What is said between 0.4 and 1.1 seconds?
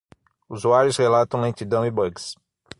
Usuários